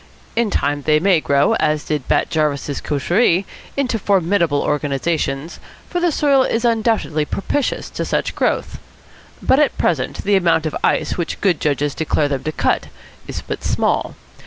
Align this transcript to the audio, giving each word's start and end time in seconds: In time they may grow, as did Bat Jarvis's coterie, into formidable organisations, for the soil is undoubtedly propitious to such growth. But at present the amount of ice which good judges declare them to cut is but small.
In 0.35 0.49
time 0.49 0.81
they 0.81 0.99
may 0.99 1.21
grow, 1.21 1.53
as 1.59 1.83
did 1.85 2.07
Bat 2.07 2.31
Jarvis's 2.31 2.81
coterie, 2.81 3.45
into 3.77 3.99
formidable 3.99 4.63
organisations, 4.63 5.59
for 5.91 5.99
the 5.99 6.11
soil 6.11 6.41
is 6.41 6.65
undoubtedly 6.65 7.23
propitious 7.23 7.87
to 7.91 8.03
such 8.03 8.33
growth. 8.33 8.79
But 9.43 9.59
at 9.59 9.77
present 9.77 10.23
the 10.23 10.35
amount 10.35 10.65
of 10.65 10.75
ice 10.83 11.19
which 11.19 11.39
good 11.39 11.59
judges 11.61 11.93
declare 11.93 12.27
them 12.29 12.43
to 12.45 12.51
cut 12.51 12.87
is 13.27 13.43
but 13.43 13.63
small. 13.63 14.15